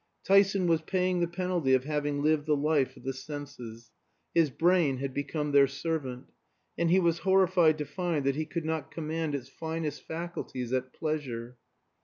Tyson 0.23 0.65
was 0.65 0.81
paying 0.81 1.19
the 1.19 1.27
penalty 1.27 1.75
of 1.75 1.83
having 1.83 2.23
lived 2.23 2.47
the 2.47 2.55
life 2.55 2.97
of 2.97 3.03
the 3.03 3.13
senses; 3.13 3.91
his 4.33 4.49
brain 4.49 4.97
had 4.97 5.13
become 5.13 5.51
their 5.51 5.67
servant, 5.67 6.31
and 6.75 6.89
he 6.89 6.99
was 6.99 7.19
horrified 7.19 7.77
to 7.77 7.85
find 7.85 8.25
that 8.25 8.33
he 8.35 8.47
could 8.47 8.65
not 8.65 8.89
command 8.89 9.35
its 9.35 9.47
finest 9.47 10.01
faculties 10.01 10.73
at 10.73 10.91
pleasure. 10.91 11.55